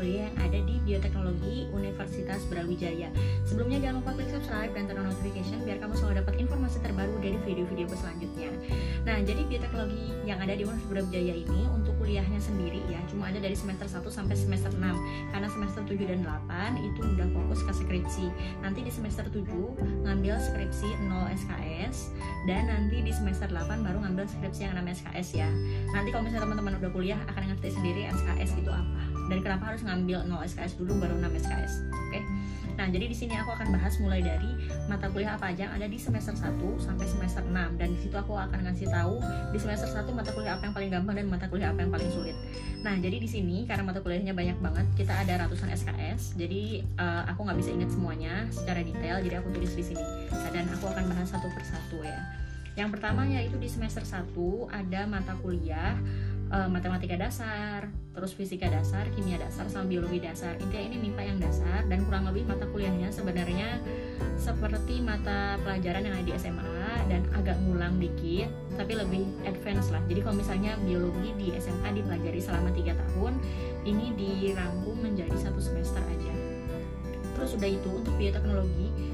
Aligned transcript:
kuliah 0.00 0.32
yang 0.32 0.36
ada 0.40 0.58
di 0.64 0.80
Bioteknologi 0.88 1.68
Universitas 1.76 2.40
Brawijaya. 2.48 3.12
Sebelumnya 3.44 3.84
jangan 3.84 4.00
lupa 4.00 4.16
klik 4.16 4.32
subscribe 4.32 4.72
dan 4.72 4.88
turn 4.88 4.96
on 4.96 5.12
notification 5.12 5.60
biar 5.60 5.76
kamu 5.76 5.92
selalu 5.92 6.24
dapat 6.24 6.34
informasi 6.40 6.80
terbaru 6.80 7.20
dari 7.20 7.36
video-video 7.44 7.84
selanjutnya. 7.92 8.48
Nah, 9.04 9.20
jadi 9.20 9.44
bioteknologi 9.44 10.08
yang 10.24 10.40
ada 10.40 10.56
di 10.56 10.64
Universitas 10.64 10.88
Brawijaya 10.88 11.34
ini 11.36 11.68
untuk 11.68 11.92
kuliahnya 12.00 12.40
sendiri 12.40 12.80
ya, 12.88 12.96
cuma 13.12 13.28
ada 13.28 13.44
dari 13.44 13.52
semester 13.52 13.84
1 13.84 14.00
sampai 14.08 14.36
semester 14.40 14.72
6. 14.72 14.80
Karena 15.36 15.48
semester 15.52 15.82
7 15.84 16.00
dan 16.08 16.20
8 16.24 16.80
itu 16.80 17.00
udah 17.04 17.28
fokus 17.36 17.60
ke 17.60 17.72
skripsi. 17.84 18.26
Nanti 18.64 18.80
di 18.80 18.88
semester 18.88 19.28
7 19.28 19.44
ngambil 20.08 20.40
skripsi 20.40 20.88
0 21.12 21.28
SKS 21.44 22.16
dan 22.48 22.72
nanti 22.72 23.04
di 23.04 23.12
semester 23.12 23.52
8 23.52 23.84
baru 23.84 24.00
ngambil 24.00 24.24
skripsi 24.32 24.64
yang 24.64 24.80
6 24.80 24.96
SKS 25.04 25.28
ya. 25.44 25.50
Nanti 25.92 26.08
kalau 26.08 26.24
misalnya 26.24 26.48
teman-teman 26.48 26.80
udah 26.80 26.88
kuliah 26.88 27.20
akan 27.28 27.52
ngerti 27.52 27.68
sendiri 27.76 28.08
SKS 28.08 28.56
itu 28.56 28.72
apa 28.72 29.09
dan 29.30 29.38
kenapa 29.40 29.70
harus 29.70 29.86
ngambil 29.86 30.26
0 30.26 30.50
SKS 30.50 30.74
dulu 30.76 30.98
baru 30.98 31.14
6 31.22 31.40
SKS. 31.46 31.72
Oke. 31.94 32.18
Okay? 32.18 32.22
Nah, 32.80 32.88
jadi 32.88 33.12
di 33.12 33.16
sini 33.16 33.36
aku 33.36 33.52
akan 33.52 33.76
bahas 33.76 34.00
mulai 34.00 34.24
dari 34.24 34.56
mata 34.88 35.12
kuliah 35.12 35.36
apa 35.36 35.52
aja 35.52 35.68
yang 35.68 35.74
ada 35.76 35.84
di 35.84 36.00
semester 36.00 36.32
1 36.32 36.64
sampai 36.80 37.04
semester 37.04 37.44
6 37.44 37.76
dan 37.76 37.88
di 37.92 38.00
situ 38.00 38.16
aku 38.16 38.32
akan 38.32 38.56
ngasih 38.72 38.88
tahu 38.88 39.20
di 39.52 39.58
semester 39.60 39.84
1 39.84 40.08
mata 40.16 40.32
kuliah 40.32 40.56
apa 40.56 40.64
yang 40.64 40.72
paling 40.72 40.88
gampang 40.88 41.14
dan 41.20 41.26
mata 41.28 41.44
kuliah 41.52 41.76
apa 41.76 41.84
yang 41.84 41.92
paling 41.92 42.08
sulit. 42.08 42.32
Nah, 42.80 42.96
jadi 42.96 43.20
di 43.20 43.28
sini 43.28 43.68
karena 43.68 43.84
mata 43.84 44.00
kuliahnya 44.00 44.32
banyak 44.32 44.56
banget, 44.64 44.86
kita 44.96 45.12
ada 45.12 45.44
ratusan 45.44 45.68
SKS. 45.76 46.40
Jadi 46.40 46.80
uh, 46.96 47.28
aku 47.28 47.44
nggak 47.44 47.58
bisa 47.60 47.70
ingat 47.76 47.90
semuanya 47.92 48.48
secara 48.48 48.80
detail, 48.80 49.20
jadi 49.20 49.44
aku 49.44 49.52
tulis 49.52 49.76
di 49.76 49.84
sini. 49.84 50.04
Nah, 50.32 50.48
dan 50.48 50.64
aku 50.72 50.88
akan 50.88 51.04
bahas 51.04 51.28
satu 51.28 51.52
persatu 51.52 52.00
ya. 52.00 52.16
Yang 52.80 52.96
pertama 52.96 53.28
yaitu 53.28 53.60
di 53.60 53.68
semester 53.68 54.06
1 54.08 54.24
ada 54.72 55.04
mata 55.04 55.36
kuliah 55.42 56.00
uh, 56.50 56.68
matematika 56.68 57.14
dasar, 57.16 57.88
terus 58.12 58.34
fisika 58.34 58.66
dasar, 58.66 59.06
kimia 59.14 59.38
dasar, 59.38 59.70
sama 59.70 59.86
biologi 59.86 60.18
dasar. 60.20 60.58
Intinya 60.58 60.84
ini 60.92 60.96
MIPA 61.08 61.22
yang 61.22 61.38
dasar 61.38 61.86
dan 61.86 62.04
kurang 62.04 62.26
lebih 62.28 62.44
mata 62.46 62.66
kuliahnya 62.68 63.08
sebenarnya 63.14 63.78
seperti 64.36 65.00
mata 65.00 65.56
pelajaran 65.62 66.04
yang 66.04 66.14
ada 66.18 66.26
di 66.26 66.34
SMA 66.36 66.90
dan 67.06 67.22
agak 67.36 67.56
ngulang 67.62 67.96
dikit, 68.02 68.50
tapi 68.74 68.98
lebih 68.98 69.24
advance 69.46 69.88
lah. 69.94 70.02
Jadi 70.10 70.20
kalau 70.26 70.36
misalnya 70.36 70.74
biologi 70.82 71.30
di 71.38 71.48
SMA 71.56 71.94
dipelajari 71.94 72.40
selama 72.42 72.70
tiga 72.74 72.92
tahun, 72.98 73.38
ini 73.86 74.12
dirangkum 74.18 74.98
menjadi 75.00 75.36
satu 75.38 75.60
semester 75.62 76.02
aja. 76.02 76.34
Terus 77.36 77.56
sudah 77.56 77.70
itu 77.72 77.88
untuk 77.88 78.12
bioteknologi 78.20 79.09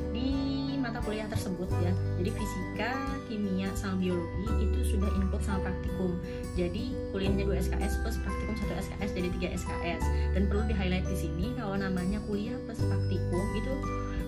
mata 0.97 1.13
kuliah 1.13 1.29
tersebut 1.29 1.69
ya. 1.85 1.93
Jadi 2.17 2.31
fisika 2.33 2.91
kimia 3.29 3.69
sama 3.77 4.01
biologi 4.01 4.65
itu 4.65 4.97
sudah 4.97 5.13
input 5.21 5.45
sama 5.45 5.69
praktikum. 5.69 6.17
Jadi 6.57 6.97
kuliahnya 7.13 7.45
2 7.45 7.53
SKS 7.69 8.01
plus 8.01 8.17
praktikum 8.25 8.57
1 8.57 8.81
SKS 8.81 9.11
jadi 9.13 9.29
3 9.53 9.61
SKS 9.61 10.03
dan 10.33 10.43
perlu 10.49 10.65
di 10.65 10.73
highlight 10.73 11.05
di 11.05 11.17
sini 11.21 11.53
kalau 11.53 11.77
namanya 11.77 12.17
kuliah 12.25 12.57
plus 12.65 12.81
praktikum 12.81 13.45
itu 13.61 13.73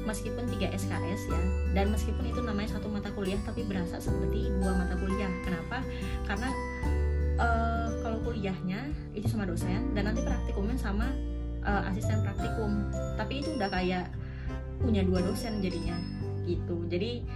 meskipun 0.05 0.44
3 0.44 0.77
SKS 0.77 1.20
ya. 1.33 1.41
Dan 1.72 1.89
meskipun 1.89 2.28
itu 2.28 2.41
namanya 2.44 2.77
satu 2.77 2.92
mata 2.92 3.08
kuliah 3.16 3.41
tapi 3.48 3.64
berasa 3.64 3.96
seperti 3.96 4.52
dua 4.61 4.77
mata 4.77 4.92
kuliah. 5.00 5.33
Kenapa? 5.48 5.80
Karena 6.28 6.52
uh, 7.41 7.89
kalau 8.05 8.20
kuliahnya 8.28 8.92
itu 9.16 9.24
sama 9.24 9.48
dosen 9.48 9.96
dan 9.96 10.12
nanti 10.12 10.20
praktikumnya 10.20 10.77
sama 10.77 11.08
uh, 11.64 11.89
asisten 11.89 12.20
praktikum. 12.20 12.92
Tapi 13.16 13.41
itu 13.41 13.56
udah 13.56 13.72
kayak 13.72 14.12
punya 14.84 15.00
dua 15.00 15.24
dosen 15.24 15.64
jadinya 15.64 16.17
gitu. 16.49 16.89
Jadi 16.89 17.27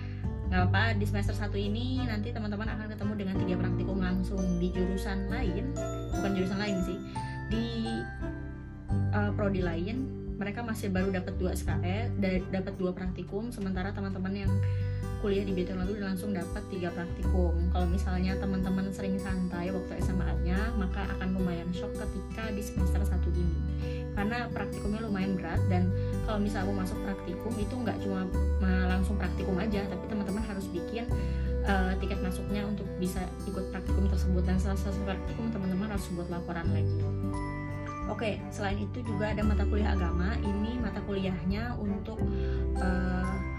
nggak 0.53 0.69
apa 0.69 0.83
di 1.01 1.05
semester 1.09 1.33
satu 1.33 1.57
ini 1.57 2.05
nanti 2.05 2.29
teman-teman 2.29 2.69
akan 2.69 2.93
ketemu 2.93 3.13
dengan 3.17 3.35
tiga 3.41 3.55
praktikum 3.57 3.99
langsung 4.05 4.45
di 4.61 4.69
jurusan 4.69 5.33
lain 5.33 5.73
bukan 6.13 6.31
jurusan 6.37 6.61
lain 6.61 6.77
sih 6.85 6.99
di 7.49 7.67
uh, 9.17 9.33
prodi 9.33 9.65
lain. 9.65 10.21
Mereka 10.37 10.61
masih 10.67 10.91
baru 10.91 11.15
dapat 11.15 11.39
dua 11.39 11.55
SKE 11.55 12.19
dapat 12.51 12.75
dua 12.75 12.91
praktikum 12.91 13.55
sementara 13.55 13.95
teman-teman 13.95 14.35
yang 14.35 14.53
kuliah 15.23 15.47
di 15.47 15.55
bioteknologi 15.55 16.03
langsung 16.03 16.35
dapat 16.35 16.67
tiga 16.69 16.91
praktikum. 16.91 17.55
Kalau 17.71 17.87
misalnya 17.87 18.35
teman-teman 18.43 18.91
sering 18.91 19.17
santai 19.23 19.71
waktu 19.71 20.03
SMA-nya 20.03 20.75
maka 20.75 21.07
akan 21.17 21.39
lumayan 21.39 21.71
shock 21.71 21.95
ketika 21.95 22.51
di 22.51 22.61
semester 22.61 23.07
satu 23.07 23.31
ini. 23.31 23.57
Karena 24.19 24.51
praktikumnya 24.51 25.07
lumayan 25.07 25.39
berat 25.39 25.63
dan 25.71 25.89
kalau 26.23 26.39
misalnya 26.39 26.71
mau 26.71 26.83
masuk 26.83 26.99
praktikum 27.03 27.53
itu 27.59 27.75
nggak 27.75 27.99
cuma 28.03 28.27
langsung 28.87 29.19
praktikum 29.19 29.59
aja 29.59 29.83
tapi 29.91 30.05
teman-teman 30.07 30.43
harus 30.47 30.67
bikin 30.71 31.05
uh, 31.67 31.93
tiket 31.99 32.19
masuknya 32.23 32.63
untuk 32.63 32.87
bisa 33.03 33.23
ikut 33.47 33.75
praktikum 33.75 34.07
tersebut 34.07 34.43
dan 34.47 34.57
setelah 34.59 34.79
selesai 34.79 35.03
praktikum 35.03 35.51
teman-teman 35.51 35.91
harus 35.91 36.07
buat 36.15 36.29
laporan 36.31 36.67
lagi 36.71 37.03
Oke, 38.11 38.37
selain 38.51 38.77
itu 38.77 38.99
juga 39.07 39.31
ada 39.31 39.47
mata 39.47 39.63
kuliah 39.63 39.95
agama. 39.95 40.35
Ini 40.43 40.75
mata 40.83 40.99
kuliahnya 41.07 41.79
untuk 41.79 42.19
uh? 42.77 43.52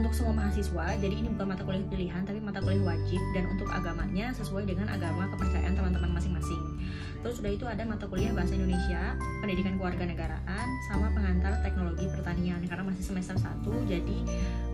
Untuk 0.00 0.16
semua 0.16 0.32
mahasiswa. 0.32 0.96
Jadi 0.96 1.12
ini 1.12 1.28
bukan 1.28 1.52
mata 1.52 1.60
kuliah 1.60 1.84
pilihan, 1.92 2.24
tapi 2.24 2.40
mata 2.40 2.64
kuliah 2.64 2.80
wajib 2.88 3.20
dan 3.36 3.44
untuk 3.52 3.68
agamanya 3.68 4.32
sesuai 4.32 4.64
dengan 4.64 4.88
agama 4.88 5.28
kepercayaan 5.36 5.76
teman-teman 5.76 6.16
masing-masing. 6.16 6.80
Terus 7.20 7.36
sudah 7.36 7.52
itu 7.52 7.68
ada 7.68 7.84
mata 7.84 8.08
kuliah 8.08 8.32
bahasa 8.32 8.56
Indonesia, 8.56 9.12
pendidikan 9.44 9.76
kewarganegaraan, 9.76 10.66
sama 10.88 11.12
pengantar 11.12 11.60
teknologi 11.60 12.08
pertanian 12.08 12.64
karena 12.64 12.80
masih 12.88 13.04
semester 13.12 13.36
1 13.36 13.60
jadi 13.92 14.18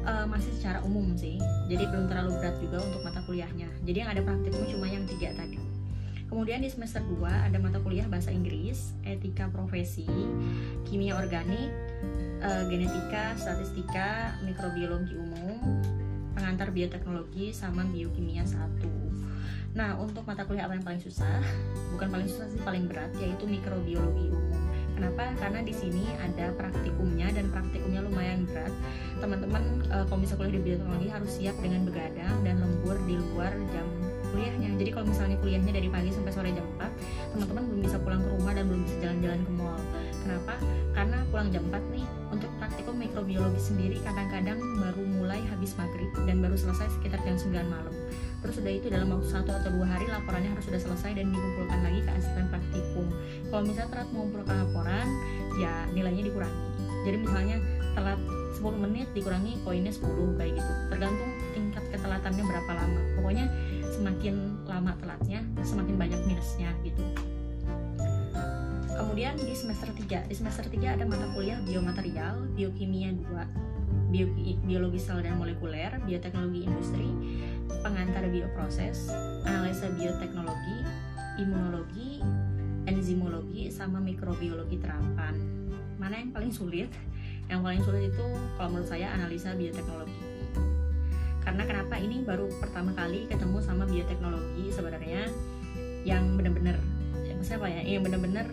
uh, 0.07 0.31
masih 0.31 0.55
secara 0.55 0.79
umum 0.87 1.19
sih. 1.19 1.43
Jadi 1.67 1.91
belum 1.91 2.07
terlalu 2.07 2.31
berat 2.39 2.63
juga 2.63 2.87
untuk 2.87 3.03
mata 3.03 3.19
kuliahnya. 3.27 3.67
Jadi 3.83 3.99
yang 3.99 4.11
ada 4.15 4.23
praktikum 4.23 4.63
cuma 4.71 4.87
yang 4.87 5.11
tiga 5.11 5.35
tadi. 5.35 5.59
Kemudian 6.31 6.63
di 6.63 6.71
semester 6.71 7.03
2 7.03 7.51
ada 7.51 7.59
mata 7.59 7.83
kuliah 7.83 8.07
bahasa 8.07 8.35
Inggris, 8.35 8.95
etika 9.03 9.51
profesi, 9.51 10.07
kimia 10.87 11.19
organik, 11.19 11.71
uh, 12.43 12.63
genetika, 12.69 13.37
statistika, 13.39 14.37
mikrobiologi 14.45 15.17
umum, 15.17 15.61
pengantar 16.37 16.71
bioteknologi 16.71 17.53
sama 17.53 17.85
biokimia 17.89 18.45
1. 18.45 19.77
Nah, 19.77 19.93
untuk 20.01 20.25
mata 20.25 20.49
kuliah 20.49 20.65
apa 20.65 20.77
yang 20.77 20.87
paling 20.87 21.03
susah? 21.05 21.45
Bukan 21.93 22.09
paling 22.09 22.29
susah 22.29 22.49
sih, 22.49 22.61
paling 22.65 22.89
berat 22.89 23.13
yaitu 23.21 23.45
mikrobiologi 23.45 24.33
umum. 24.33 24.63
Kenapa? 24.97 25.29
Karena 25.37 25.61
di 25.61 25.77
sini 25.77 26.09
ada 26.17 26.57
praktikumnya 26.57 27.29
dan 27.29 27.53
praktikumnya 27.53 28.01
lumayan 28.01 28.49
berat. 28.49 28.73
Teman-teman 29.21 29.85
e, 29.93 29.97
kalau 30.09 30.21
bisa 30.25 30.41
kuliah 30.41 30.57
di 30.57 30.63
bioteknologi 30.65 31.09
harus 31.13 31.31
siap 31.37 31.57
dengan 31.61 31.85
begadang 31.85 32.37
dan 32.41 32.57
lembur 32.65 32.97
di 33.05 33.21
luar 33.21 33.53
jam 33.77 33.85
kuliahnya. 34.33 34.73
Jadi 34.81 34.91
kalau 34.97 35.07
misalnya 35.13 35.37
kuliahnya 35.45 35.73
dari 35.77 35.89
pagi 35.93 36.09
sampai 36.17 36.33
sore 36.33 36.49
jam 36.57 36.65
4, 36.81 37.37
teman-teman 37.37 37.63
belum 37.69 37.81
bisa 37.85 37.97
pulang 38.01 38.21
ke 38.25 38.29
rumah 38.41 38.53
dan 38.57 38.65
belum 38.73 38.81
bisa 38.89 38.97
jalan-jalan 39.05 39.41
ke 39.45 39.53
mall. 39.53 39.81
Kenapa? 40.27 40.59
Karena 40.91 41.23
pulang 41.31 41.55
jam 41.55 41.63
4 41.71 41.95
nih. 41.95 42.03
Untuk 42.35 42.51
praktikum 42.59 42.99
mikrobiologi 42.99 43.63
sendiri 43.63 44.03
kadang-kadang 44.03 44.59
baru 44.83 45.07
mulai 45.07 45.39
habis 45.47 45.79
maghrib 45.79 46.11
dan 46.27 46.43
baru 46.43 46.59
selesai 46.59 46.91
sekitar 46.99 47.23
jam 47.23 47.39
9 47.39 47.55
malam. 47.71 47.95
Terus 48.43 48.59
sudah 48.59 48.73
itu 48.75 48.91
dalam 48.91 49.15
waktu 49.15 49.31
satu 49.31 49.55
atau 49.55 49.71
dua 49.71 49.87
hari 49.87 50.11
laporannya 50.11 50.51
harus 50.51 50.67
sudah 50.67 50.83
selesai 50.83 51.15
dan 51.15 51.31
dikumpulkan 51.31 51.79
lagi 51.79 52.03
ke 52.03 52.11
asisten 52.11 52.51
praktikum. 52.51 53.07
Kalau 53.55 53.63
misalnya 53.63 53.91
telat 53.95 54.09
mengumpulkan 54.11 54.57
laporan 54.67 55.07
ya 55.63 55.87
nilainya 55.95 56.27
dikurangi. 56.27 56.63
Jadi 57.07 57.17
misalnya 57.23 57.57
telat 57.95 58.21
10 58.59 58.83
menit 58.83 59.07
dikurangi 59.15 59.63
poinnya 59.63 59.95
10 59.95 60.35
kayak 60.43 60.59
gitu. 60.59 60.73
Tergantung 60.91 61.31
tingkat 61.55 61.85
ketelatannya 61.95 62.45
berapa 62.51 62.71
lama. 62.75 63.01
Pokoknya 63.15 63.47
semakin 63.95 64.35
lama 64.67 64.91
telatnya 64.99 65.47
semakin 65.63 65.95
banyak 65.95 66.21
minusnya 66.27 66.75
gitu 66.83 67.07
kemudian 68.97 69.37
di 69.37 69.53
semester 69.53 69.93
3 69.93 70.29
di 70.29 70.35
semester 70.35 70.65
3 70.67 70.97
ada 71.01 71.05
mata 71.05 71.29
kuliah 71.37 71.61
biomaterial 71.65 72.49
biokimia 72.57 73.13
2 73.13 73.77
bio, 74.11 74.27
biologi 74.65 75.01
sel 75.03 75.23
dan 75.23 75.37
molekuler, 75.39 75.99
bioteknologi 76.07 76.67
industri, 76.67 77.09
pengantar 77.83 78.25
bioproses, 78.31 79.11
analisa 79.45 79.91
bioteknologi, 79.93 80.79
imunologi, 81.43 82.23
enzimologi, 82.87 83.69
sama 83.69 83.99
mikrobiologi 83.99 84.79
terapan. 84.79 85.35
Mana 85.99 86.23
yang 86.23 86.31
paling 86.31 86.53
sulit? 86.55 86.91
Yang 87.47 87.61
paling 87.63 87.83
sulit 87.83 88.03
itu 88.15 88.27
kalau 88.59 88.69
menurut 88.75 88.89
saya 88.89 89.11
analisa 89.15 89.55
bioteknologi. 89.55 90.19
Karena 91.47 91.63
kenapa 91.63 91.95
ini 92.03 92.27
baru 92.27 92.51
pertama 92.59 92.91
kali 92.95 93.31
ketemu 93.31 93.59
sama 93.63 93.87
bioteknologi 93.87 94.67
sebenarnya 94.75 95.31
yang 96.03 96.35
benar-benar 96.35 96.79
ya, 97.23 97.35
maksudnya 97.39 97.59
apa 97.63 97.69
ya? 97.71 97.83
Yang 97.87 98.03
benar-benar 98.11 98.47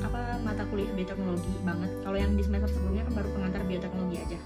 apa 0.00 0.40
mata 0.40 0.64
kuliah 0.72 0.90
bioteknologi 0.96 1.52
banget. 1.62 1.90
Kalau 2.02 2.16
yang 2.16 2.32
di 2.34 2.42
semester 2.42 2.70
sebelumnya 2.72 3.04
kan 3.06 3.14
baru 3.20 3.28
pengantar 3.36 3.62
bioteknologi 3.68 4.16
aja. 4.20 4.38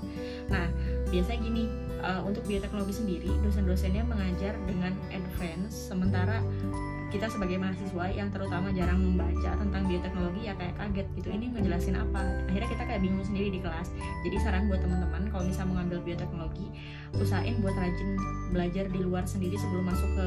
Nah 0.51 0.67
biasanya 1.09 1.41
gini 1.41 1.63
uh, 2.03 2.23
untuk 2.27 2.43
bioteknologi 2.45 2.95
sendiri 2.95 3.31
dosen-dosennya 3.47 4.03
mengajar 4.05 4.59
dengan 4.67 4.93
advance 5.15 5.91
sementara 5.91 6.43
kita 7.15 7.31
sebagai 7.31 7.63
mahasiswa 7.63 8.11
yang 8.11 8.27
terutama 8.35 8.75
jarang 8.75 8.99
membaca 8.99 9.55
tentang 9.55 9.87
bioteknologi 9.87 10.51
ya 10.51 10.55
kayak 10.59 10.75
kaget 10.75 11.07
gitu 11.15 11.29
ini 11.31 11.47
ngejelasin 11.55 11.95
apa? 11.95 12.27
Akhirnya 12.51 12.69
kita 12.75 12.83
kayak 12.91 13.01
bingung 13.07 13.23
sendiri 13.23 13.55
di 13.55 13.63
kelas. 13.63 13.95
Jadi 14.27 14.37
saran 14.43 14.67
buat 14.67 14.83
teman-teman 14.83 15.31
kalau 15.31 15.47
bisa 15.47 15.63
mengambil 15.63 16.03
bioteknologi 16.03 16.67
usahain 17.15 17.63
buat 17.63 17.79
rajin 17.79 18.19
belajar 18.51 18.91
di 18.91 18.99
luar 18.99 19.23
sendiri 19.23 19.55
sebelum 19.55 19.87
masuk 19.87 20.11
ke 20.19 20.27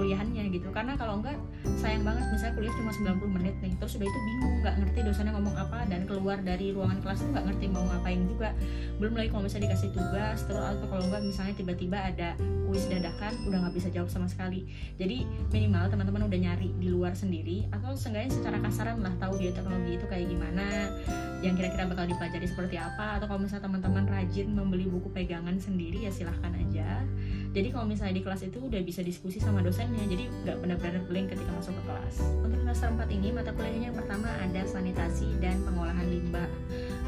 perkuliahannya 0.00 0.48
gitu. 0.48 0.72
Karena 0.72 0.96
kalau 0.96 1.20
enggak 1.20 1.36
sayang 1.76 2.08
banget 2.08 2.24
misalnya 2.32 2.56
kuliah 2.56 2.72
cuma 2.72 2.88
90 3.20 3.36
menit 3.36 3.54
nih 3.60 3.76
terus 3.76 4.00
udah 4.00 4.08
itu 4.08 4.20
bingung 4.24 4.54
nggak 4.64 4.74
ngerti 4.80 4.98
dosennya 5.04 5.32
ngomong 5.36 5.56
apa 5.60 5.78
dan 5.92 6.08
keluar 6.08 6.40
dari 6.40 6.72
ruangan 6.72 7.04
kelas 7.04 7.20
tuh 7.20 7.28
nggak 7.36 7.44
ngerti 7.52 7.64
mau 7.68 7.84
ngapain 7.84 8.24
juga. 8.24 8.56
Belum 8.96 9.12
lagi 9.12 9.28
kalau 9.28 9.44
misalnya 9.44 9.68
dikasih 9.68 9.92
tugas 9.92 10.38
terus 10.48 10.64
atau 10.64 10.86
kalau 10.88 11.04
enggak 11.04 11.20
misalnya 11.20 11.54
tiba-tiba 11.60 11.98
ada 12.00 12.28
kuis 12.64 12.88
dadakan 12.88 13.32
udah 13.44 13.58
nggak 13.68 13.74
bisa 13.76 13.88
jawab 13.92 14.08
sama 14.08 14.24
sekali. 14.24 14.64
Jadi 14.96 15.28
minimal 15.52 15.92
teman-teman 15.92 16.24
udah 16.32 16.38
nyari 16.48 16.72
di 16.80 16.88
luar 16.88 17.12
sendiri 17.12 17.68
atau 17.68 17.92
seenggaknya 17.92 18.32
secara 18.32 18.56
kasaran 18.64 19.04
lah 19.04 19.12
tahu 19.20 19.36
bioteknologi 19.36 20.00
itu 20.00 20.06
kayak 20.08 20.32
gimana 20.32 20.96
yang 21.44 21.56
kira-kira 21.56 21.84
bakal 21.88 22.08
dipelajari 22.08 22.46
seperti 22.48 22.76
apa 22.80 23.20
atau 23.20 23.28
kalau 23.28 23.40
misalnya 23.44 23.68
teman-teman 23.68 24.04
rajin 24.08 24.48
membeli 24.52 24.88
buku 24.88 25.12
pegangan 25.12 25.56
sendiri 25.60 26.08
ya 26.08 26.12
silahkan 26.12 26.52
aja 26.52 27.04
jadi 27.50 27.74
kalau 27.74 27.86
misalnya 27.90 28.14
di 28.14 28.22
kelas 28.22 28.46
itu 28.46 28.62
udah 28.62 28.78
bisa 28.86 29.02
diskusi 29.02 29.42
sama 29.42 29.58
dosennya 29.58 30.06
jadi 30.06 30.30
nggak 30.46 30.56
benar-benar 30.62 31.02
blank 31.10 31.34
ketika 31.34 31.50
masuk 31.50 31.74
ke 31.74 31.82
kelas. 31.82 32.14
Untuk 32.46 32.58
semester 32.62 32.88
4 32.94 33.10
ini 33.10 33.28
mata 33.34 33.50
kuliahnya 33.50 33.90
yang 33.90 33.98
pertama 33.98 34.30
ada 34.38 34.62
sanitasi 34.62 35.26
dan 35.42 35.58
pengolahan 35.66 36.06
limbah 36.06 36.46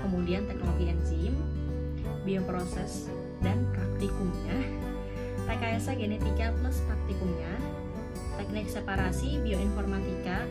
kemudian 0.03 0.43
teknologi 0.51 0.91
enzim 0.91 1.39
bioproses 2.27 3.07
dan 3.39 3.63
praktikumnya. 3.71 4.59
Rekayasa 5.47 5.95
genetika 5.95 6.51
plus 6.59 6.83
praktikumnya 6.91 7.55
teknik 8.35 8.67
separasi 8.67 9.39
bioinformatika 9.47 10.43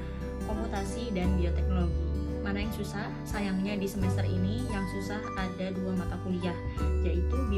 komputasi 0.47 1.11
dan 1.11 1.35
bioteknologi. 1.35 2.07
Mana 2.41 2.65
yang 2.65 2.73
susah? 2.73 3.05
Sayangnya 3.27 3.77
di 3.77 3.85
semester 3.85 4.25
ini 4.25 4.65
yang 4.71 4.85
susah 4.97 5.21
ada 5.37 5.67
dua 5.77 5.93
mata 5.93 6.17
kuliah, 6.25 6.55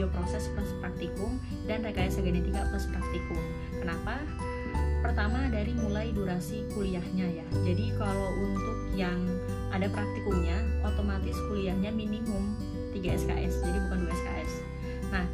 bioproses 0.04 0.52
plus 0.52 0.68
praktikum 0.84 1.40
dan 1.64 1.80
rekayasa 1.80 2.20
genetika 2.20 2.68
plus 2.68 2.92
praktikum. 2.92 3.40
Kenapa? 3.80 4.20
Pertama 5.00 5.48
dari 5.48 5.72
mulai 5.80 6.12
durasi 6.12 6.68
kuliahnya 6.76 7.40
ya. 7.40 7.46
Jadi 7.64 7.96
kalau 7.96 8.36
untuk 8.36 8.92
yang 9.00 9.16
ada 9.72 9.88
praktikumnya, 9.88 10.60
otomatis 10.84 11.40
kuliahnya 11.48 11.96
minimum 11.96 12.60
3 12.92 13.16
SKS, 13.16 13.64
jadi 13.64 13.80
bukan 13.88 14.00
2 14.08 14.12
SKS. 14.12 14.52
Nah, 15.12 15.26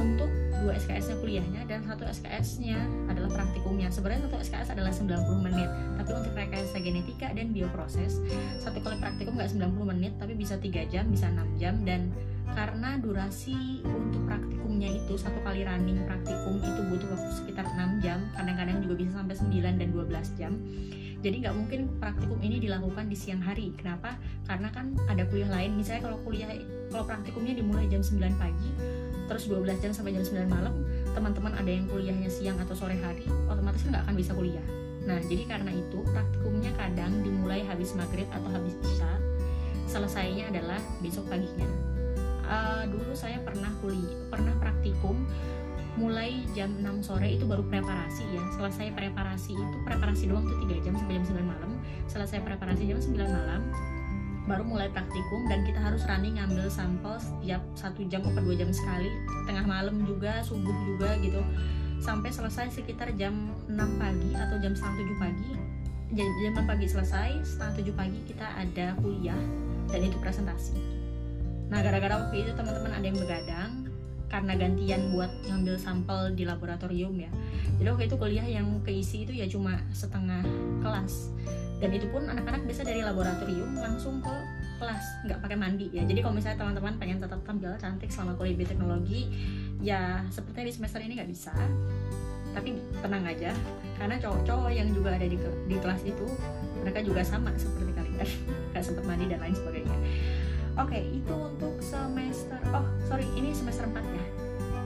untuk 0.00 0.28
dua 0.56 0.72
SKS-nya 0.76 1.16
kuliahnya 1.20 1.62
dan 1.68 1.84
satu 1.84 2.04
SKS-nya 2.08 2.80
adalah 3.08 3.30
praktikumnya. 3.32 3.92
Sebenarnya 3.92 4.28
satu 4.28 4.36
SKS 4.40 4.68
adalah 4.72 4.92
90 4.92 5.46
menit, 5.46 5.70
tapi 6.00 6.10
untuk 6.16 6.32
rekayasa 6.32 6.76
genetika 6.80 7.28
dan 7.32 7.52
bioproses, 7.52 8.20
satu 8.60 8.80
kali 8.80 8.96
praktikum 8.98 9.36
nggak 9.36 9.52
90 9.52 9.92
menit, 9.96 10.12
tapi 10.16 10.32
bisa 10.34 10.56
3 10.56 10.88
jam, 10.88 11.08
bisa 11.12 11.28
6 11.30 11.60
jam 11.60 11.74
dan 11.84 12.10
karena 12.54 13.00
durasi 13.00 13.82
untuk 13.86 14.22
praktikumnya 14.28 14.92
itu 14.92 15.14
satu 15.18 15.40
kali 15.42 15.66
running 15.66 16.04
praktikum 16.06 16.62
itu 16.62 16.80
butuh 16.86 17.08
waktu 17.10 17.30
sekitar 17.34 17.66
6 17.74 18.04
jam, 18.04 18.22
kadang-kadang 18.36 18.84
juga 18.84 18.94
bisa 19.00 19.10
sampai 19.18 19.36
9 19.36 19.80
dan 19.80 19.88
12 19.90 20.38
jam. 20.38 20.52
Jadi 21.24 21.36
nggak 21.42 21.56
mungkin 21.56 21.80
praktikum 21.98 22.38
ini 22.44 22.62
dilakukan 22.62 23.08
di 23.10 23.16
siang 23.18 23.42
hari. 23.42 23.74
Kenapa? 23.74 24.14
Karena 24.46 24.70
kan 24.70 24.94
ada 25.10 25.26
kuliah 25.26 25.50
lain. 25.50 25.74
Misalnya 25.74 26.06
kalau 26.12 26.22
kuliah 26.22 26.46
kalau 26.92 27.02
praktikumnya 27.02 27.56
dimulai 27.56 27.90
jam 27.90 28.04
9 28.04 28.36
pagi, 28.38 28.70
terus 29.26 29.50
12 29.50 29.82
jam 29.82 29.90
sampai 29.90 30.14
jam 30.14 30.22
9 30.22 30.46
malam 30.46 30.74
teman-teman 31.12 31.52
ada 31.58 31.70
yang 31.70 31.86
kuliahnya 31.90 32.30
siang 32.30 32.58
atau 32.62 32.74
sore 32.78 32.96
hari 33.02 33.26
otomatis 33.50 33.82
kan 33.82 33.98
nggak 33.98 34.04
akan 34.06 34.16
bisa 34.16 34.32
kuliah 34.32 34.66
nah 35.06 35.18
jadi 35.22 35.44
karena 35.46 35.70
itu 35.70 35.98
praktikumnya 36.02 36.70
kadang 36.74 37.12
dimulai 37.22 37.62
habis 37.66 37.94
maghrib 37.94 38.26
atau 38.30 38.48
habis 38.50 38.74
isya 38.82 39.10
selesainya 39.86 40.50
adalah 40.50 40.78
besok 41.02 41.26
paginya 41.30 41.66
uh, 42.46 42.82
dulu 42.88 43.12
saya 43.12 43.42
pernah 43.42 43.70
kuliah 43.82 44.16
pernah 44.30 44.54
praktikum 44.62 45.26
mulai 45.96 46.44
jam 46.52 46.68
6 46.76 47.08
sore 47.08 47.40
itu 47.40 47.48
baru 47.48 47.64
preparasi 47.64 48.24
ya. 48.28 48.44
Selesai 48.52 48.92
preparasi 48.92 49.56
itu 49.56 49.76
preparasi 49.88 50.28
doang 50.28 50.44
tuh 50.44 50.60
3 50.68 50.84
jam 50.84 50.92
sampai 50.92 51.16
jam 51.20 51.24
9 51.32 51.40
malam. 51.40 51.70
Selesai 52.06 52.38
preparasi 52.44 52.84
jam 52.84 53.00
9 53.00 53.16
malam 53.16 53.60
baru 54.46 54.62
mulai 54.62 54.86
praktikum 54.94 55.50
dan 55.50 55.66
kita 55.66 55.82
harus 55.82 56.06
running 56.06 56.38
ngambil 56.38 56.70
sampel 56.70 57.18
setiap 57.18 57.58
satu 57.74 58.06
jam 58.06 58.22
atau 58.22 58.44
dua 58.44 58.54
jam 58.54 58.70
sekali. 58.70 59.10
Tengah 59.48 59.64
malam 59.66 60.04
juga 60.04 60.44
subuh 60.44 60.76
juga 60.84 61.16
gitu. 61.24 61.40
Sampai 61.98 62.28
selesai 62.28 62.70
sekitar 62.76 63.16
jam 63.16 63.56
6 63.66 63.74
pagi 63.96 64.30
atau 64.36 64.60
jam 64.60 64.76
setengah 64.76 65.16
7 65.16 65.24
pagi. 65.24 65.50
Jam, 66.12 66.28
jam 66.44 66.52
6 66.60 66.70
pagi 66.70 66.86
selesai 66.86 67.30
setengah 67.42 67.72
7 67.82 67.98
pagi 67.98 68.20
kita 68.28 68.46
ada 68.54 68.94
kuliah 69.00 69.40
dan 69.90 70.00
itu 70.04 70.14
presentasi 70.20 71.05
nah 71.66 71.82
gara-gara 71.82 72.14
waktu 72.22 72.46
itu 72.46 72.50
teman-teman 72.54 72.92
ada 72.94 73.06
yang 73.06 73.18
begadang 73.18 73.86
karena 74.26 74.52
gantian 74.58 75.14
buat 75.14 75.30
ngambil 75.46 75.78
sampel 75.78 76.34
di 76.34 76.42
laboratorium 76.42 77.14
ya. 77.14 77.30
Jadi 77.78 77.88
waktu 77.88 78.04
itu 78.10 78.16
kuliah 78.18 78.46
yang 78.46 78.66
keisi 78.82 79.22
itu 79.22 79.32
ya 79.32 79.46
cuma 79.46 79.78
setengah 79.94 80.42
kelas. 80.82 81.30
Dan 81.78 81.92
itu 81.92 82.08
pun 82.08 82.24
anak-anak 82.26 82.64
bisa 82.66 82.82
dari 82.82 83.04
laboratorium 83.04 83.76
langsung 83.76 84.18
ke 84.24 84.34
kelas 84.82 85.04
nggak 85.30 85.38
pakai 85.40 85.56
mandi 85.56 85.86
ya. 85.94 86.02
Jadi 86.02 86.20
kalau 86.20 86.34
misalnya 86.34 86.58
teman-teman 86.58 86.94
pengen 86.98 87.18
tetap 87.22 87.40
tampil 87.46 87.70
cantik 87.78 88.10
selama 88.10 88.34
kuliah 88.34 88.56
bioteknologi 88.58 89.30
ya 89.80 90.26
sepertinya 90.28 90.66
di 90.66 90.74
semester 90.74 91.00
ini 91.00 91.12
nggak 91.14 91.30
bisa. 91.30 91.54
Tapi 92.50 92.72
tenang 93.04 93.24
aja 93.28 93.52
karena 94.00 94.16
cowok-cowok 94.16 94.70
yang 94.72 94.88
juga 94.90 95.14
ada 95.14 95.28
di, 95.28 95.36
di 95.68 95.76
kelas 95.76 96.02
itu 96.02 96.26
mereka 96.82 97.04
juga 97.04 97.22
sama 97.22 97.52
seperti 97.54 97.92
kalian. 97.94 98.28
Nggak 98.72 98.84
sempat 98.84 99.04
mandi 99.08 99.24
dan 99.28 99.40
lain 99.40 99.56
sebagainya 99.56 99.96
oke 100.76 100.98
itu 101.00 101.34
untuk 101.34 101.74
semester 101.80 102.60
oh 102.76 102.84
sorry 103.08 103.24
ini 103.36 103.52
semester 103.56 103.88
4 103.88 103.96
ya. 103.96 104.24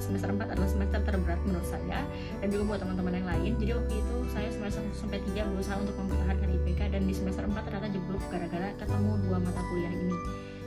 Semester 0.00 0.32
4 0.32 0.56
adalah 0.56 0.70
semester 0.70 1.00
terberat 1.04 1.40
menurut 1.44 1.68
saya 1.68 2.00
dan 2.40 2.48
juga 2.48 2.72
buat 2.72 2.80
teman-teman 2.80 3.20
yang 3.20 3.28
lain. 3.28 3.52
Jadi 3.60 3.72
waktu 3.76 3.94
itu 4.00 4.16
saya 4.32 4.48
semester 4.48 4.80
1 4.80 4.96
sampai 4.96 5.18
3 5.22 5.44
berusaha 5.52 5.76
untuk 5.76 5.94
mempertahankan 6.00 6.48
IPK 6.56 6.80
dan 6.96 7.02
di 7.04 7.14
semester 7.14 7.44
4 7.44 7.52
ternyata 7.68 7.88
jeblok 7.92 8.24
gara-gara 8.32 8.68
ketemu 8.80 9.12
dua 9.28 9.38
mata 9.38 9.60
kuliah 9.68 9.92
ini. 9.92 10.16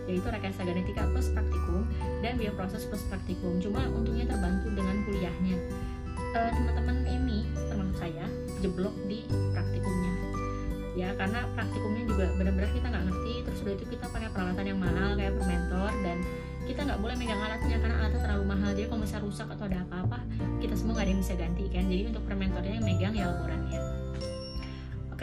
Yaitu 0.05 0.27
rekayasa 0.29 0.61
genetika 0.67 1.03
plus 1.09 1.27
praktikum 1.33 1.81
dan 2.21 2.33
bioproses 2.37 2.85
plus 2.85 3.03
praktikum. 3.09 3.57
Cuma 3.57 3.83
untungnya 3.89 4.29
terbantu 4.29 4.67
dengan 4.69 4.95
kuliahnya. 5.07 5.57
Uh, 6.33 6.49
teman-teman 6.53 6.97
ini 7.09 7.45
termasuk 7.71 7.97
saya 7.97 8.25
jeblok 8.61 8.95
di 9.09 9.25
praktikumnya 9.53 10.02
ya 10.94 11.10
karena 11.18 11.45
praktikumnya 11.57 12.04
juga 12.06 12.25
benar-benar 12.38 12.69
kita 12.69 12.88
nggak 12.94 13.06
ngerti 13.10 13.34
terus 13.50 13.60
udah 13.66 13.74
itu 13.74 13.86
kita 13.98 14.06
pakai 14.13 14.30
peralatan 14.30 14.66
yang 14.69 14.80
mahal 14.80 15.10
kayak 15.18 15.34
permentor 15.38 15.92
dan 16.06 16.18
kita 16.63 16.80
nggak 16.88 17.00
boleh 17.04 17.16
megang 17.19 17.42
alatnya 17.44 17.75
karena 17.75 17.95
alatnya 18.00 18.22
terlalu 18.24 18.45
mahal. 18.48 18.69
Jadi 18.72 18.88
kalau 18.88 19.01
misalnya 19.04 19.25
rusak 19.28 19.48
atau 19.51 19.66
ada 19.68 19.80
apa-apa 19.84 20.19
kita 20.63 20.74
semua 20.80 20.95
nggak 20.95 21.06
ada 21.06 21.12
yang 21.12 21.22
bisa 21.22 21.34
ganti 21.36 21.66
kan? 21.68 21.83
Jadi 21.92 22.04
untuk 22.07 22.23
fermentornya 22.23 22.73
yang 22.80 22.85
megang 22.85 23.14
ya 23.18 23.26
laborannya 23.28 23.81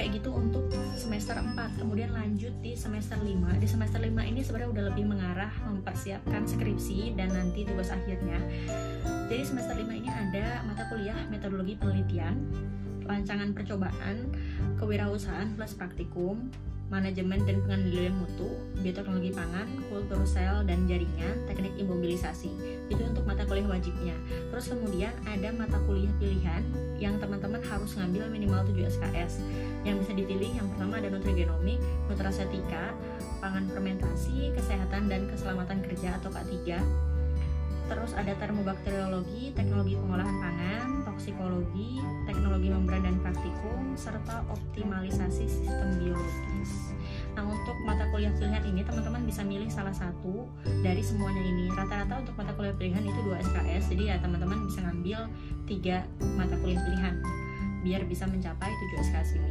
kayak 0.00 0.16
gitu 0.16 0.32
untuk 0.32 0.64
semester 0.96 1.36
4 1.36 1.76
kemudian 1.76 2.16
lanjut 2.16 2.56
di 2.64 2.72
semester 2.72 3.20
5 3.20 3.60
di 3.60 3.68
semester 3.68 4.00
5 4.00 4.16
ini 4.32 4.40
sebenarnya 4.40 4.70
udah 4.72 4.84
lebih 4.88 5.04
mengarah 5.04 5.52
mempersiapkan 5.68 6.48
skripsi 6.48 7.20
dan 7.20 7.28
nanti 7.36 7.68
tugas 7.68 7.92
akhirnya. 7.92 8.40
Jadi 9.28 9.44
semester 9.44 9.76
5 9.76 9.84
ini 9.92 10.08
ada 10.08 10.64
mata 10.64 10.88
kuliah 10.88 11.20
metodologi 11.28 11.76
penelitian 11.76 12.32
rancangan 13.10 13.50
percobaan 13.52 14.30
kewirausahaan 14.78 15.52
plus 15.58 15.74
praktikum 15.74 16.48
manajemen 16.90 17.38
dan 17.46 17.62
pengendalian 17.62 18.18
mutu, 18.18 18.50
bioteknologi 18.82 19.30
pangan, 19.30 19.70
kultur 19.88 20.26
sel 20.26 20.66
dan 20.66 20.90
jaringan, 20.90 21.38
teknik 21.46 21.70
imobilisasi. 21.78 22.50
Itu 22.90 23.06
untuk 23.06 23.22
mata 23.24 23.46
kuliah 23.46 23.70
wajibnya. 23.70 24.18
Terus 24.50 24.74
kemudian 24.74 25.14
ada 25.22 25.54
mata 25.54 25.78
kuliah 25.86 26.10
pilihan 26.18 26.66
yang 26.98 27.16
teman-teman 27.22 27.62
harus 27.62 27.94
ngambil 27.94 28.26
minimal 28.34 28.66
7 28.66 28.90
SKS. 28.90 29.38
Yang 29.86 29.96
bisa 30.04 30.12
dipilih 30.18 30.50
yang 30.50 30.66
pertama 30.74 30.98
ada 30.98 31.08
nutrigenomik, 31.14 31.78
nutrasetika, 32.10 32.92
pangan 33.38 33.70
fermentasi, 33.70 34.50
kesehatan 34.58 35.06
dan 35.06 35.30
keselamatan 35.30 35.80
kerja 35.86 36.18
atau 36.18 36.28
K3, 36.34 36.74
terus 37.90 38.14
ada 38.14 38.30
termobakteriologi, 38.38 39.50
teknologi 39.58 39.98
pengolahan 39.98 40.36
pangan, 40.38 40.88
toksikologi, 41.10 41.98
teknologi 42.22 42.70
membran 42.70 43.02
dan 43.02 43.18
praktikum, 43.18 43.98
serta 43.98 44.46
optimalisasi 44.46 45.50
sistem 45.50 45.98
biologis. 45.98 46.94
Nah, 47.34 47.50
untuk 47.50 47.74
mata 47.82 48.06
kuliah 48.14 48.30
pilihan 48.38 48.62
ini 48.62 48.86
teman-teman 48.86 49.26
bisa 49.26 49.42
milih 49.42 49.66
salah 49.66 49.90
satu 49.90 50.46
dari 50.86 51.02
semuanya 51.02 51.42
ini. 51.42 51.66
Rata-rata 51.74 52.22
untuk 52.22 52.38
mata 52.38 52.54
kuliah 52.54 52.74
pilihan 52.78 53.02
itu 53.02 53.20
2 53.26 53.42
SKS, 53.42 53.84
jadi 53.90 54.02
ya 54.14 54.16
teman-teman 54.22 54.70
bisa 54.70 54.86
ngambil 54.86 55.18
tiga 55.66 56.06
mata 56.38 56.54
kuliah 56.62 56.78
pilihan 56.86 57.14
biar 57.82 58.06
bisa 58.06 58.30
mencapai 58.30 58.70
7 58.70 59.02
SKS 59.10 59.30
ini. 59.34 59.50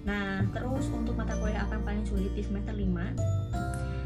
Nah, 0.00 0.42
terus 0.50 0.90
untuk 0.90 1.14
mata 1.14 1.38
kuliah 1.38 1.62
apa 1.62 1.78
yang 1.78 1.84
paling 1.86 2.04
sulit 2.08 2.32
di 2.34 2.42
semester 2.42 2.74
5? 2.74 3.49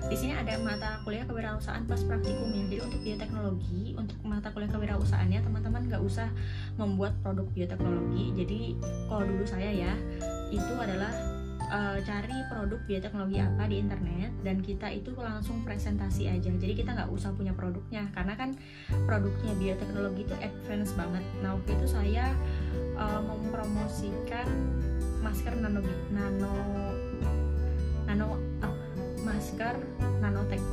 Di 0.05 0.17
sini 0.21 0.37
ada 0.37 0.61
mata 0.61 1.01
kuliah 1.03 1.25
kewirausahaan 1.25 1.89
plus 1.89 2.05
praktikum 2.05 2.53
ya 2.53 2.63
jadi 2.69 2.81
untuk 2.85 3.01
bioteknologi. 3.01 3.85
Untuk 3.97 4.19
mata 4.21 4.53
kuliah 4.53 4.71
kewirausahaannya 4.71 5.41
teman-teman 5.41 5.83
nggak 5.89 6.03
usah 6.05 6.29
membuat 6.77 7.17
produk 7.25 7.49
bioteknologi. 7.57 8.37
Jadi 8.37 8.61
kalau 9.09 9.25
dulu 9.25 9.45
saya 9.49 9.71
ya 9.73 9.93
itu 10.53 10.75
adalah 10.77 11.11
uh, 11.73 11.99
cari 12.05 12.37
produk 12.53 12.81
bioteknologi 12.85 13.39
apa 13.41 13.65
di 13.65 13.77
internet 13.81 14.31
dan 14.45 14.61
kita 14.61 14.93
itu 14.93 15.17
langsung 15.17 15.65
presentasi 15.65 16.29
aja. 16.29 16.53
Jadi 16.53 16.73
kita 16.77 16.93
nggak 16.93 17.09
usah 17.09 17.33
punya 17.33 17.57
produknya. 17.57 18.13
Karena 18.13 18.37
kan 18.37 18.53
produknya 19.09 19.57
bioteknologi 19.57 20.29
itu 20.29 20.35
advance 20.45 20.93
banget. 20.93 21.25
Nah 21.41 21.57
waktu 21.57 21.81
itu 21.81 21.87
saya 21.89 22.37
uh, 23.01 23.25
mempromosikan 23.25 24.47
masker 25.25 25.57
nano 25.57 25.81
nano 26.13 26.55
nano 28.05 28.54
masker 29.45 29.77
nanotech. 30.25 30.65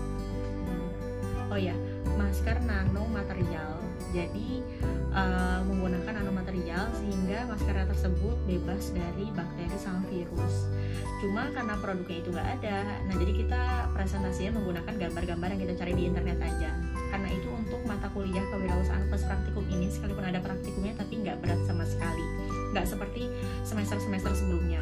Oh 1.51 1.59
ya 1.59 1.75
masker 2.15 2.55
nano 2.63 3.03
material 3.11 3.83
jadi 4.15 4.63
uh, 5.11 5.59
menggunakan 5.67 6.23
nanomaterial 6.23 6.87
sehingga 6.95 7.51
maskernya 7.51 7.91
tersebut 7.91 8.39
bebas 8.47 8.95
dari 8.95 9.27
bakteri 9.35 9.75
sama 9.75 10.07
virus. 10.07 10.71
Cuma 11.19 11.51
karena 11.51 11.75
produknya 11.83 12.17
itu 12.23 12.31
nggak 12.31 12.49
ada 12.63 12.79
nah 13.11 13.15
jadi 13.19 13.33
kita 13.43 13.61
presentasinya 13.91 14.63
menggunakan 14.63 14.95
gambar-gambar 14.95 15.47
yang 15.51 15.61
kita 15.67 15.73
cari 15.83 15.91
di 15.91 16.03
internet 16.07 16.39
aja. 16.39 16.71
Karena 17.11 17.27
itu 17.27 17.51
untuk 17.51 17.83
mata 17.83 18.07
kuliah 18.15 18.47
kewirausahaan 18.55 19.03
plus 19.11 19.27
praktikum 19.27 19.67
ini 19.67 19.91
sekalipun 19.91 20.23
ada 20.23 20.39
praktikumnya 20.39 20.95
tapi 20.95 21.27
nggak 21.27 21.43
berat 21.43 21.59
sama 21.67 21.83
sekali. 21.83 22.23
Nggak 22.71 22.87
seperti 22.87 23.27
semester-semester 23.67 24.31
sebelumnya. 24.31 24.79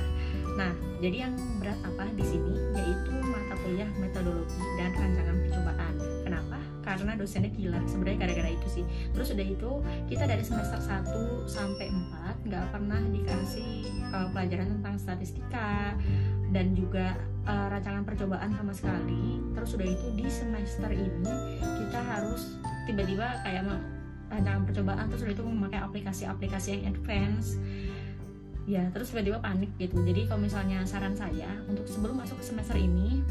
Nah 0.54 0.78
jadi 1.02 1.26
yang 1.26 1.34
berat 1.58 1.82
apa 1.82 2.06
di 2.14 2.26
sini? 2.26 2.54
Yaitu 2.78 3.14
kuliah 3.64 3.90
metodologi 4.00 4.60
dan 4.80 4.92
rancangan 4.96 5.36
percobaan. 5.46 5.94
Kenapa? 6.26 6.58
Karena 6.86 7.12
dosennya 7.14 7.52
gila 7.54 7.80
sebenarnya 7.86 8.18
gara-gara 8.26 8.50
itu 8.54 8.68
sih. 8.82 8.86
Terus 9.14 9.28
udah 9.36 9.48
itu 9.48 9.72
kita 10.10 10.24
dari 10.26 10.44
semester 10.44 10.80
1 10.80 11.06
sampai 11.46 11.88
4 11.92 12.48
nggak 12.50 12.66
pernah 12.72 13.02
dikasih 13.14 13.72
uh, 14.10 14.28
pelajaran 14.34 14.68
tentang 14.80 14.96
statistika 14.98 15.94
dan 16.50 16.74
juga 16.74 17.14
uh, 17.46 17.68
rancangan 17.70 18.04
percobaan 18.08 18.50
sama 18.56 18.74
sekali. 18.74 19.38
Terus 19.54 19.70
udah 19.76 19.88
itu 19.88 20.08
di 20.18 20.28
semester 20.32 20.90
ini 20.90 21.34
kita 21.62 22.00
harus 22.02 22.58
tiba-tiba 22.90 23.44
kayak 23.46 23.70
rancangan 24.30 24.64
percobaan 24.66 25.06
terus 25.10 25.22
udah 25.26 25.34
itu 25.34 25.44
memakai 25.46 25.80
aplikasi-aplikasi 25.82 26.68
yang 26.78 26.94
advance 26.94 27.58
ya 28.70 28.86
terus 28.94 29.10
tiba-tiba 29.10 29.42
panik 29.42 29.74
gitu. 29.82 29.98
Jadi 30.06 30.30
kalau 30.30 30.46
misalnya 30.46 30.86
saran 30.86 31.18
saya 31.18 31.50
untuk 31.66 31.90
sebelum 31.90 32.22
masuk 32.22 32.38
ke 32.38 32.46
semester 32.46 32.78
ini 32.78 33.26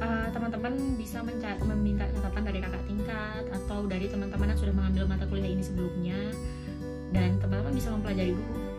eh, 0.00 0.28
teman-teman 0.32 0.96
bisa 0.96 1.20
meminta 1.20 2.08
catatan 2.08 2.48
dari 2.48 2.64
kakak 2.64 2.80
tingkat 2.88 3.44
atau 3.52 3.84
dari 3.84 4.08
teman-teman 4.08 4.56
yang 4.56 4.60
sudah 4.60 4.72
mengambil 4.72 5.04
mata 5.04 5.28
kuliah 5.28 5.52
ini 5.52 5.60
sebelumnya. 5.60 6.16
Dan 7.12 7.36
teman-teman 7.42 7.76
bisa 7.76 7.92
mempelajari 7.92 8.32
dulu 8.32 8.70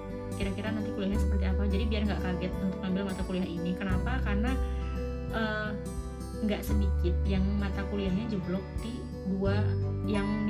kira-kira 0.42 0.74
nanti 0.74 0.90
kuliahnya 0.98 1.20
seperti 1.22 1.46
apa. 1.46 1.62
Jadi 1.70 1.84
biar 1.86 2.02
nggak 2.10 2.22
kaget 2.26 2.54
untuk 2.66 2.80
ambil 2.82 3.04
mata 3.06 3.22
kuliah 3.30 3.46
ini. 3.46 3.72
Kenapa? 3.78 4.18
Karena 4.26 4.52
eh, 5.38 5.70
nggak 6.42 6.62
uh, 6.64 6.66
sedikit 6.66 7.16
yang 7.30 7.46
mata 7.62 7.86
kuliahnya 7.94 8.26
jeblok 8.34 8.66
di 8.82 8.98
dua 9.30 9.62
yang 10.10 10.41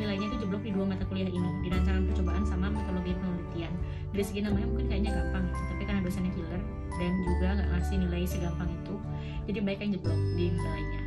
jeblok 0.51 0.67
di 0.67 0.75
dua 0.75 0.83
mata 0.83 1.07
kuliah 1.07 1.31
ini 1.31 1.49
di 1.63 1.71
rancangan 1.71 2.03
percobaan 2.11 2.43
sama 2.43 2.67
metodologi 2.67 3.15
penelitian. 3.15 3.71
Dari 4.11 4.23
segi 4.27 4.39
namanya 4.43 4.67
mungkin 4.67 4.85
kayaknya 4.91 5.11
gampang 5.15 5.47
gitu 5.47 5.63
tapi 5.71 5.83
karena 5.87 6.01
dosennya 6.03 6.31
killer 6.35 6.61
dan 6.99 7.11
juga 7.23 7.47
nggak 7.55 7.67
ngasih 7.71 7.95
nilai 8.03 8.21
segampang 8.27 8.67
itu 8.67 8.95
jadi 9.47 9.59
baik 9.63 9.79
yang 9.79 9.91
jeblok 9.95 10.19
di 10.35 10.45
nilainya. 10.51 11.01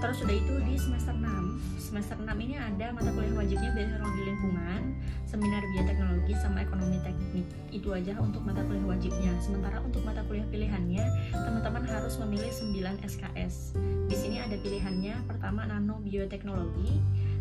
Terus 0.00 0.16
sudah 0.24 0.34
itu 0.40 0.54
di 0.64 0.74
semester 0.80 1.12
6 1.12 1.28
semester 1.76 2.16
6 2.16 2.32
ini 2.32 2.56
ada 2.56 2.86
mata 2.96 3.12
kuliah 3.12 3.36
wajibnya 3.36 3.70
biologi 3.76 4.22
lingkungan 4.24 4.82
seminar 5.28 5.60
bioteknologi 5.76 6.32
sama 6.40 6.64
ekonomi 6.64 6.96
teknik. 7.04 7.44
Itu 7.76 7.92
aja 7.92 8.16
untuk 8.24 8.40
mata 8.40 8.64
kuliah 8.64 8.88
wajibnya. 8.88 9.36
Sementara 9.44 9.84
untuk 9.84 10.00
mata 10.00 10.24
kuliah 10.24 10.48
pilihannya 10.48 11.04
teman-teman 11.36 11.84
harus 11.84 12.16
memilih 12.24 12.48
9 12.48 13.04
SKS 13.04 13.76
di 14.12 14.16
sini 14.20 14.44
ada 14.44 14.60
pilihannya 14.60 15.24
pertama 15.24 15.64
nano 15.64 15.96
bioteknologi 16.04 17.00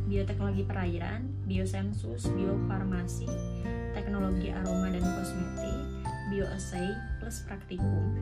bioteknologi 0.09 0.63
perairan 0.65 1.29
biosensus 1.45 2.29
biofarmasi 2.31 3.29
teknologi 3.91 4.53
aroma 4.53 4.89
dan 4.89 5.03
kosmetik 5.03 5.77
bioassay 6.31 6.89
plus 7.19 7.43
praktikum 7.45 8.15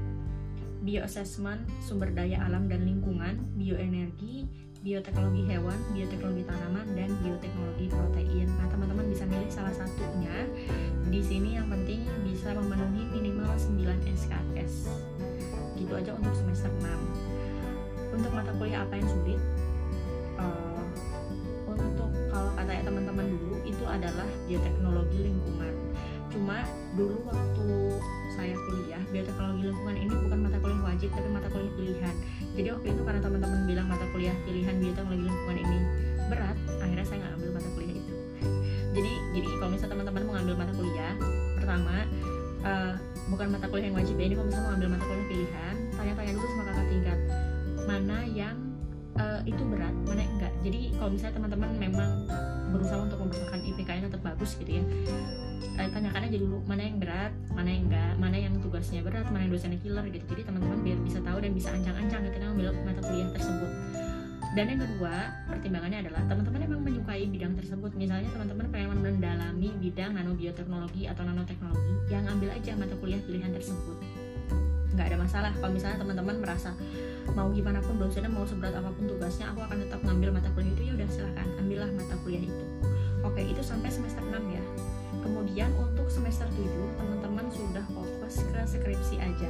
bioassessment 0.80 1.60
sumber 1.84 2.08
daya 2.16 2.40
alam 2.48 2.72
dan 2.72 2.88
lingkungan, 2.88 3.36
bioenergi, 3.60 4.48
bioteknologi 4.80 5.44
hewan, 5.52 5.76
bioteknologi 5.92 6.44
tanaman, 6.48 6.88
dan 6.96 7.12
bioteknologi 7.20 7.92
protein. 7.92 8.48
Nah, 8.48 8.68
teman-teman 8.72 9.06
bisa 9.12 9.28
milih 9.28 9.52
salah 9.52 9.76
satunya. 9.76 10.48
Di 11.12 11.20
sini 11.20 11.60
yang 11.60 11.68
penting 11.68 12.08
bisa 12.24 12.56
memenuhi 12.56 13.04
minimal 13.12 13.52
9 13.60 14.08
SKS. 14.08 14.88
Gitu 15.76 15.92
aja 15.92 16.16
untuk 16.16 16.32
semester 16.36 16.72
6. 16.80 18.16
Untuk 18.16 18.32
mata 18.32 18.52
kuliah 18.56 18.88
apa 18.88 18.96
yang 18.96 19.08
sulit? 19.08 19.42
Uh, 20.40 20.79
untuk 21.80 22.12
kalau 22.30 22.52
kata 22.60 22.84
teman-teman 22.84 23.26
dulu 23.32 23.56
itu 23.64 23.84
adalah 23.88 24.28
bioteknologi 24.46 25.18
lingkungan. 25.32 25.74
Cuma 26.30 26.62
dulu 26.94 27.26
waktu 27.26 27.68
saya 28.40 28.56
kuliah 28.56 29.02
bioteknologi 29.12 29.68
lingkungan 29.68 29.96
ini 30.00 30.14
bukan 30.16 30.40
mata 30.48 30.58
kuliah 30.64 30.82
wajib 30.88 31.10
tapi 31.12 31.28
mata 31.28 31.48
kuliah 31.52 31.74
pilihan 31.76 32.16
jadi 32.56 32.68
waktu 32.72 32.88
itu 32.96 33.02
karena 33.04 33.20
teman-teman 33.20 33.60
bilang 33.68 33.88
mata 33.92 34.06
kuliah 34.16 34.36
pilihan 34.48 34.76
bioteknologi 34.80 35.24
lingkungan 35.28 35.58
ini 35.60 35.80
berat 36.32 36.58
akhirnya 36.80 37.06
saya 37.06 37.18
nggak 37.20 37.34
ambil 37.36 37.50
mata 37.60 37.70
kuliah 37.76 37.96
itu 38.00 38.14
jadi 38.96 39.14
jadi 39.36 39.48
kalau 39.60 39.72
misalnya 39.76 39.92
teman-teman 39.92 40.22
mau 40.24 40.34
ngambil 40.40 40.56
mata 40.56 40.74
kuliah 40.78 41.14
pertama 41.60 41.96
uh, 42.64 42.94
bukan 43.28 43.48
mata 43.52 43.66
kuliah 43.68 43.86
yang 43.92 43.98
wajib 44.00 44.16
ya 44.16 44.24
ini 44.24 44.36
kalau 44.40 44.48
misalnya 44.48 44.66
mau 44.66 44.76
ambil 44.80 44.90
mata 44.96 45.04
kuliah 45.04 45.28
pilihan 45.28 45.76
tanya-tanya 46.00 46.32
dulu 46.32 46.48
sama 46.48 46.64
kakak 46.64 46.88
tingkat 46.88 47.20
mana 47.84 48.18
yang 48.24 48.56
uh, 49.18 49.42
itu 49.48 49.63
berat. 49.66 49.96
Mana 50.06 50.22
enggak. 50.22 50.54
Jadi 50.62 50.94
kalau 51.00 51.10
misalnya 51.10 51.36
teman-teman 51.42 51.70
memang 51.80 52.10
berusaha 52.70 53.01
untuk 53.01 53.18
membesarkan 53.18 53.60
IPK-nya 53.66 54.04
tetap 54.13 54.22
bagus 54.22 54.54
gitu 54.62 54.78
ya 54.78 54.84
eh, 55.80 55.89
tanyakan 55.89 56.22
aja 56.30 56.38
dulu 56.38 56.62
mana 56.70 56.82
yang 56.86 56.98
berat 57.01 57.34
mana 57.56 57.70
yang 57.72 57.84
enggak 57.89 58.13
mana 58.22 58.38
yang 58.38 58.54
tugasnya 58.62 59.01
berat 59.01 59.25
mana 59.32 59.48
yang 59.48 59.51
dosennya 59.56 59.80
killer 59.82 60.06
gitu. 60.12 60.25
Jadi 60.30 60.42
teman-teman 60.46 60.80
biar 60.84 61.00
bisa 61.01 61.20
tahu 61.24 61.38
dan 61.39 61.51
bisa 61.56 61.70
ancang-ancang 61.72 62.22
ketika 62.30 62.46
ngambil 62.46 62.68
mata 62.84 63.01
kuliah 63.04 63.30
tersebut. 63.34 63.72
Dan 64.58 64.66
yang 64.66 64.82
kedua 64.82 65.13
pertimbangannya 65.46 66.00
adalah 66.10 66.22
teman-teman 66.25 66.60
emang 66.66 66.82
menyukai 66.82 67.24
bidang 67.30 67.54
tersebut. 67.54 67.92
Misalnya 67.94 68.30
teman-teman 68.34 68.66
pengen 68.74 68.98
mendalami 68.98 69.70
bidang 69.78 70.12
nanobioteknologi 70.18 71.06
atau 71.06 71.24
nanoteknologi 71.24 71.96
yang 72.10 72.25
ambil 72.28 72.50
aja 72.51 72.72
mata 72.75 72.96
kuliah 72.98 73.22
pilihan 73.24 73.54
tersebut 73.54 73.98
nggak 74.93 75.05
ada 75.13 75.17
masalah. 75.17 75.51
Kalau 75.58 75.72
misalnya 75.74 75.98
teman-teman 76.01 76.36
merasa 76.41 76.74
mau 77.38 77.50
gimana 77.53 77.79
pun 77.84 77.96
dosennya 78.01 78.31
mau 78.31 78.46
seberat 78.46 78.74
apa 78.74 78.89
pun 78.89 79.05
tugasnya 79.05 79.53
aku 79.53 79.62
akan 79.62 79.77
tetap 79.86 80.00
ngambil 80.01 80.29
mata 80.34 80.50
kuliah 80.53 80.74
itu. 80.74 80.81
Ya 80.89 80.93
udah 80.98 81.08
silahkan 81.10 81.48
ambillah 81.62 81.89
mata 81.93 82.15
kuliah 82.25 82.43
itu. 82.43 82.65
Oke 83.22 83.41
itu 83.43 83.62
sampai 83.62 83.89
semester 83.91 84.24
6 84.24 84.34
ya. 84.50 84.63
Kemudian 85.19 85.69
untuk 85.75 86.08
semester 86.08 86.48
7 86.55 86.63
teman-teman 86.96 87.46
sudah 87.51 87.86
fokus 87.91 88.41
ke 88.41 88.60
skripsi 88.65 89.15
aja. 89.19 89.50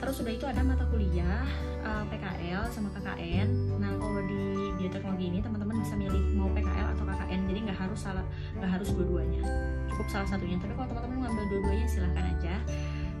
Terus 0.00 0.14
sudah 0.16 0.32
itu 0.32 0.48
ada 0.48 0.64
mata 0.64 0.88
kuliah 0.88 1.44
uh, 1.84 2.00
eh, 2.00 2.04
PKL 2.08 2.72
sama 2.72 2.88
KKN 2.96 3.76
nah 3.76 3.92
kalau 4.00 4.24
di 4.24 4.72
bioteknologi 4.80 5.28
ini 5.28 5.38
teman-teman 5.44 5.76
bisa 5.84 5.92
milih 5.92 6.40
mau 6.40 6.48
PKL 6.56 6.96
atau 6.96 7.04
KKN 7.04 7.40
jadi 7.52 7.58
nggak 7.68 7.78
harus 7.84 8.00
salah 8.00 8.24
nggak 8.56 8.70
harus 8.80 8.88
dua-duanya. 8.96 9.44
Cukup 9.92 10.06
salah 10.08 10.28
satunya. 10.28 10.56
Tapi 10.56 10.72
kalau 10.72 10.88
teman-teman 10.88 11.28
ngambil 11.28 11.44
dua-duanya 11.52 11.86
silahkan 11.88 12.24
aja 12.32 12.54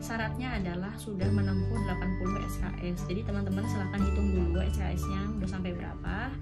syaratnya 0.00 0.56
adalah 0.56 0.92
sudah 0.96 1.28
menempuh 1.28 1.76
80 1.76 2.50
SKS 2.56 2.98
jadi 3.06 3.20
teman-teman 3.28 3.64
silahkan 3.68 4.00
hitung 4.00 4.32
dulu 4.32 4.58
SKS-nya 4.72 5.20
udah 5.36 5.48
sampai 5.48 5.76
berapa 5.76 6.32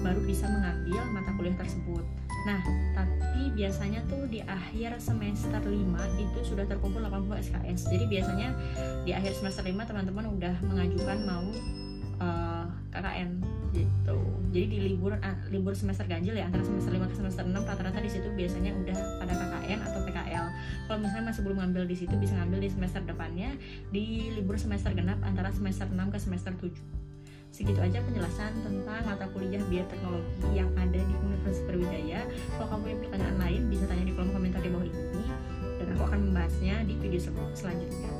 baru 0.00 0.20
bisa 0.24 0.48
mengambil 0.48 1.02
mata 1.12 1.30
kuliah 1.36 1.56
tersebut. 1.60 2.04
Nah 2.48 2.60
tapi 2.96 3.52
biasanya 3.54 4.00
tuh 4.08 4.24
di 4.26 4.40
akhir 4.42 4.98
semester 4.98 5.60
5 5.60 5.72
itu 6.18 6.38
sudah 6.42 6.64
terkumpul 6.66 7.04
80 7.04 7.52
SKS 7.52 7.80
jadi 7.92 8.04
biasanya 8.08 8.48
di 9.04 9.12
akhir 9.12 9.36
semester 9.36 9.64
5 9.64 9.76
teman-teman 9.88 10.26
udah 10.32 10.54
mengajukan 10.64 11.18
mau 11.28 11.46
uh, 12.18 12.64
eh, 12.64 12.66
KKN 12.92 13.30
jadi 14.52 14.66
di 14.68 14.78
libur 14.92 15.16
uh, 15.16 15.36
libur 15.48 15.72
semester 15.72 16.04
ganjil 16.04 16.36
ya 16.36 16.44
antara 16.44 16.60
semester 16.60 16.92
5 16.92 17.08
ke 17.08 17.16
semester 17.16 17.42
6 17.48 17.56
rata-rata 17.56 17.98
di 18.04 18.10
situ 18.12 18.28
biasanya 18.36 18.76
udah 18.76 18.96
pada 19.24 19.32
KKN 19.32 19.80
atau 19.80 20.00
PKL 20.04 20.46
kalau 20.86 20.98
misalnya 21.00 21.24
masih 21.32 21.42
belum 21.48 21.58
ngambil 21.64 21.82
di 21.88 21.96
situ 21.96 22.14
bisa 22.20 22.36
ngambil 22.36 22.60
di 22.60 22.70
semester 22.70 23.00
depannya 23.02 23.50
di 23.88 24.28
libur 24.36 24.60
semester 24.60 24.92
genap 24.92 25.18
antara 25.24 25.48
semester 25.56 25.88
6 25.88 25.96
ke 26.12 26.18
semester 26.20 26.52
7 26.60 26.68
segitu 27.52 27.80
aja 27.80 28.00
penjelasan 28.04 28.52
tentang 28.64 29.04
mata 29.04 29.28
kuliah 29.32 29.60
bioteknologi 29.68 30.56
yang 30.56 30.68
ada 30.76 31.00
di 31.00 31.14
Universitas 31.20 31.60
Brawijaya 31.68 32.24
kalau 32.56 32.76
kamu 32.76 32.80
punya 32.80 32.96
pertanyaan 33.08 33.36
lain 33.40 33.62
bisa 33.68 33.84
tanya 33.88 34.04
di 34.08 34.12
kolom 34.16 34.32
komentar 34.32 34.60
di 34.64 34.70
bawah 34.72 34.88
ini 34.88 35.24
dan 35.80 35.86
aku 35.96 36.02
akan 36.12 36.20
membahasnya 36.28 36.76
di 36.88 36.94
video 37.00 37.20
selanjutnya 37.52 38.12